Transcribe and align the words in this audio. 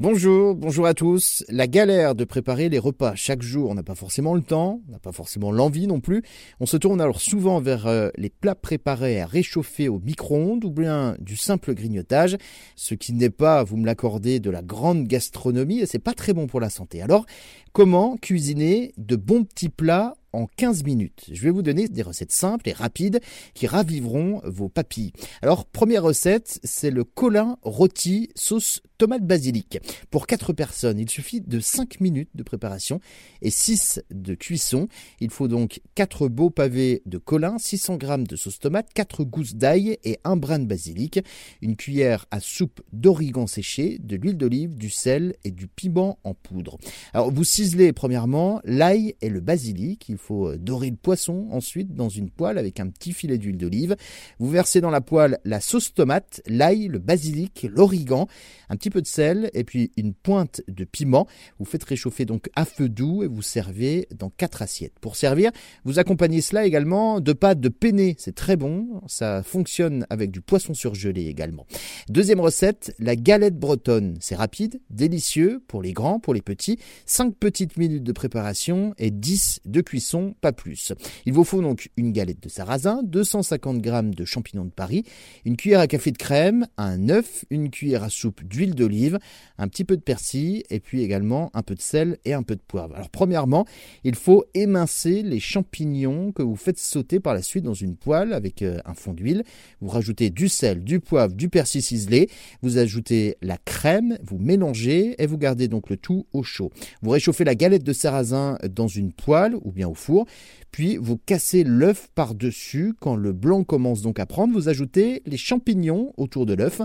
Bonjour, 0.00 0.54
bonjour 0.54 0.86
à 0.86 0.94
tous. 0.94 1.44
La 1.50 1.66
galère 1.66 2.14
de 2.14 2.24
préparer 2.24 2.70
les 2.70 2.78
repas 2.78 3.14
chaque 3.16 3.42
jour, 3.42 3.68
on 3.68 3.74
n'a 3.74 3.82
pas 3.82 3.94
forcément 3.94 4.32
le 4.32 4.40
temps, 4.40 4.80
on 4.88 4.92
n'a 4.92 4.98
pas 4.98 5.12
forcément 5.12 5.52
l'envie 5.52 5.86
non 5.86 6.00
plus. 6.00 6.22
On 6.58 6.64
se 6.64 6.78
tourne 6.78 7.02
alors 7.02 7.20
souvent 7.20 7.60
vers 7.60 7.86
euh, 7.86 8.08
les 8.16 8.30
plats 8.30 8.54
préparés 8.54 9.20
à 9.20 9.26
réchauffer 9.26 9.90
au 9.90 9.98
micro-ondes 9.98 10.64
ou 10.64 10.70
bien 10.70 11.16
du 11.20 11.36
simple 11.36 11.74
grignotage, 11.74 12.38
ce 12.76 12.94
qui 12.94 13.12
n'est 13.12 13.28
pas, 13.28 13.62
vous 13.62 13.76
me 13.76 13.84
l'accordez, 13.84 14.40
de 14.40 14.48
la 14.48 14.62
grande 14.62 15.06
gastronomie 15.06 15.80
et 15.80 15.86
c'est 15.86 15.98
pas 15.98 16.14
très 16.14 16.32
bon 16.32 16.46
pour 16.46 16.60
la 16.60 16.70
santé. 16.70 17.02
Alors, 17.02 17.26
comment 17.74 18.16
cuisiner 18.16 18.94
de 18.96 19.16
bons 19.16 19.44
petits 19.44 19.68
plats 19.68 20.16
en 20.32 20.46
15 20.46 20.84
minutes. 20.84 21.26
Je 21.32 21.42
vais 21.42 21.50
vous 21.50 21.62
donner 21.62 21.88
des 21.88 22.02
recettes 22.02 22.32
simples 22.32 22.68
et 22.68 22.72
rapides 22.72 23.20
qui 23.54 23.66
raviveront 23.66 24.40
vos 24.44 24.68
papilles. 24.68 25.12
Alors, 25.42 25.66
première 25.66 26.02
recette, 26.02 26.60
c'est 26.64 26.90
le 26.90 27.04
colin 27.04 27.56
rôti 27.62 28.30
sauce 28.34 28.82
tomate 29.00 29.26
basilic. 29.26 29.78
Pour 30.10 30.26
4 30.26 30.52
personnes, 30.52 30.98
il 30.98 31.08
suffit 31.08 31.40
de 31.40 31.58
5 31.58 32.00
minutes 32.00 32.28
de 32.34 32.42
préparation 32.42 33.00
et 33.40 33.48
6 33.48 34.02
de 34.10 34.34
cuisson. 34.34 34.88
Il 35.20 35.30
faut 35.30 35.48
donc 35.48 35.80
4 35.94 36.28
beaux 36.28 36.50
pavés 36.50 37.02
de 37.06 37.16
colin, 37.16 37.56
600 37.58 37.98
g 37.98 38.16
de 38.28 38.36
sauce 38.36 38.58
tomate, 38.58 38.92
4 38.94 39.24
gousses 39.24 39.54
d'ail 39.54 39.98
et 40.04 40.18
un 40.24 40.36
brin 40.36 40.58
de 40.58 40.66
basilic, 40.66 41.20
une 41.62 41.76
cuillère 41.76 42.26
à 42.30 42.40
soupe 42.40 42.82
d'origan 42.92 43.46
séché, 43.46 43.98
de 44.00 44.16
l'huile 44.16 44.36
d'olive, 44.36 44.76
du 44.76 44.90
sel 44.90 45.34
et 45.44 45.50
du 45.50 45.66
piment 45.66 46.18
en 46.24 46.34
poudre. 46.34 46.76
Alors 47.14 47.32
vous 47.32 47.44
ciselez 47.44 47.94
premièrement 47.94 48.60
l'ail 48.64 49.14
et 49.22 49.30
le 49.30 49.40
basilic. 49.40 50.10
Il 50.10 50.18
faut 50.20 50.48
euh, 50.48 50.56
dorer 50.56 50.90
le 50.90 50.96
poisson 50.96 51.48
ensuite 51.50 51.94
dans 51.94 52.08
une 52.08 52.30
poêle 52.30 52.58
avec 52.58 52.80
un 52.80 52.88
petit 52.88 53.12
filet 53.12 53.38
d'huile 53.38 53.58
d'olive. 53.58 53.96
Vous 54.38 54.48
versez 54.48 54.80
dans 54.80 54.90
la 54.90 55.00
poêle 55.00 55.38
la 55.44 55.60
sauce 55.60 55.92
tomate, 55.92 56.42
l'ail, 56.46 56.88
le 56.88 56.98
basilic, 56.98 57.66
l'origan, 57.70 58.26
un 58.68 58.76
petit 58.76 58.90
peu 58.90 59.02
de 59.02 59.06
sel 59.06 59.50
et 59.52 59.64
puis 59.64 59.92
une 59.96 60.14
pointe 60.14 60.62
de 60.68 60.84
piment. 60.84 61.26
Vous 61.58 61.64
faites 61.64 61.84
réchauffer 61.84 62.24
donc 62.24 62.48
à 62.54 62.64
feu 62.64 62.88
doux 62.88 63.22
et 63.22 63.26
vous 63.26 63.42
servez 63.42 64.08
dans 64.16 64.30
quatre 64.30 64.62
assiettes. 64.62 64.98
Pour 65.00 65.16
servir, 65.16 65.50
vous 65.84 65.98
accompagnez 65.98 66.40
cela 66.40 66.64
également 66.64 67.20
de 67.20 67.32
pâte 67.32 67.60
de 67.60 67.68
penne. 67.68 67.90
C'est 68.18 68.34
très 68.34 68.56
bon. 68.56 69.00
Ça 69.06 69.42
fonctionne 69.42 70.06
avec 70.10 70.30
du 70.30 70.40
poisson 70.40 70.74
surgelé 70.74 71.26
également. 71.26 71.66
Deuxième 72.08 72.40
recette, 72.40 72.94
la 72.98 73.16
galette 73.16 73.58
bretonne. 73.58 74.16
C'est 74.20 74.36
rapide, 74.36 74.80
délicieux 74.90 75.62
pour 75.66 75.82
les 75.82 75.92
grands, 75.92 76.20
pour 76.20 76.34
les 76.34 76.42
petits. 76.42 76.78
5 77.06 77.34
petites 77.34 77.76
minutes 77.76 78.04
de 78.04 78.12
préparation 78.12 78.94
et 78.98 79.10
10 79.10 79.60
de 79.64 79.80
cuisson, 79.80 80.09
pas 80.40 80.52
plus. 80.52 80.92
Il 81.26 81.32
vous 81.32 81.44
faut 81.44 81.62
donc 81.62 81.90
une 81.96 82.12
galette 82.12 82.42
de 82.42 82.48
sarrasin, 82.48 83.02
250 83.04 83.84
g 83.84 83.90
de 84.02 84.24
champignons 84.24 84.64
de 84.64 84.70
Paris, 84.70 85.04
une 85.44 85.56
cuillère 85.56 85.80
à 85.80 85.86
café 85.86 86.10
de 86.10 86.18
crème, 86.18 86.66
un 86.76 87.08
œuf, 87.08 87.44
une 87.50 87.70
cuillère 87.70 88.04
à 88.04 88.10
soupe 88.10 88.42
d'huile 88.44 88.74
d'olive, 88.74 89.18
un 89.58 89.68
petit 89.68 89.84
peu 89.84 89.96
de 89.96 90.02
persil 90.02 90.62
et 90.70 90.80
puis 90.80 91.02
également 91.02 91.50
un 91.54 91.62
peu 91.62 91.74
de 91.74 91.80
sel 91.80 92.18
et 92.24 92.32
un 92.32 92.42
peu 92.42 92.56
de 92.56 92.60
poivre. 92.60 92.94
Alors 92.94 93.10
premièrement, 93.10 93.66
il 94.04 94.14
faut 94.14 94.44
émincer 94.54 95.22
les 95.22 95.40
champignons 95.40 96.32
que 96.32 96.42
vous 96.42 96.56
faites 96.56 96.78
sauter 96.78 97.20
par 97.20 97.34
la 97.34 97.42
suite 97.42 97.64
dans 97.64 97.74
une 97.74 97.96
poêle 97.96 98.32
avec 98.32 98.62
euh, 98.62 98.78
un 98.84 98.94
fond 98.94 99.12
d'huile. 99.12 99.44
Vous 99.80 99.88
rajoutez 99.88 100.30
du 100.30 100.48
sel, 100.48 100.84
du 100.84 101.00
poivre, 101.00 101.34
du 101.34 101.48
persil 101.48 101.82
ciselé, 101.82 102.28
vous 102.62 102.78
ajoutez 102.78 103.36
la 103.42 103.58
crème, 103.58 104.18
vous 104.22 104.38
mélangez 104.38 105.20
et 105.22 105.26
vous 105.26 105.38
gardez 105.38 105.68
donc 105.68 105.90
le 105.90 105.96
tout 105.96 106.26
au 106.32 106.42
chaud. 106.42 106.70
Vous 107.02 107.10
réchauffez 107.10 107.44
la 107.44 107.54
galette 107.54 107.84
de 107.84 107.92
sarrasin 107.92 108.58
dans 108.68 108.88
une 108.88 109.12
poêle 109.12 109.54
ou 109.62 109.72
bien 109.72 109.88
au 109.88 109.94
four, 110.00 110.26
puis 110.70 110.96
vous 110.96 111.16
cassez 111.16 111.64
l'œuf 111.64 112.08
par-dessus. 112.14 112.94
Quand 112.98 113.16
le 113.16 113.32
blanc 113.32 113.64
commence 113.64 114.02
donc 114.02 114.18
à 114.18 114.26
prendre, 114.26 114.54
vous 114.54 114.68
ajoutez 114.68 115.22
les 115.26 115.36
champignons 115.36 116.12
autour 116.16 116.46
de 116.46 116.54
l'œuf. 116.54 116.80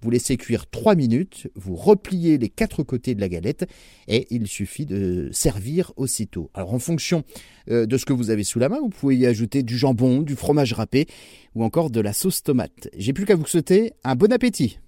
Vous 0.00 0.10
laissez 0.10 0.36
cuire 0.36 0.68
3 0.68 0.94
minutes, 0.94 1.48
vous 1.54 1.74
repliez 1.74 2.38
les 2.38 2.48
quatre 2.48 2.82
côtés 2.82 3.14
de 3.14 3.20
la 3.20 3.28
galette 3.28 3.68
et 4.06 4.26
il 4.30 4.46
suffit 4.46 4.86
de 4.86 5.30
servir 5.32 5.92
aussitôt. 5.96 6.50
Alors 6.54 6.74
en 6.74 6.78
fonction 6.78 7.24
euh, 7.70 7.86
de 7.86 7.96
ce 7.96 8.04
que 8.04 8.12
vous 8.12 8.30
avez 8.30 8.44
sous 8.44 8.58
la 8.58 8.68
main, 8.68 8.78
vous 8.80 8.90
pouvez 8.90 9.16
y 9.16 9.26
ajouter 9.26 9.62
du 9.62 9.76
jambon, 9.76 10.22
du 10.22 10.36
fromage 10.36 10.72
râpé 10.72 11.06
ou 11.54 11.64
encore 11.64 11.90
de 11.90 12.00
la 12.00 12.12
sauce 12.12 12.42
tomate. 12.42 12.88
J'ai 12.96 13.12
plus 13.12 13.24
qu'à 13.24 13.34
vous 13.34 13.46
souhaiter 13.46 13.92
un 14.04 14.14
bon 14.14 14.32
appétit. 14.32 14.78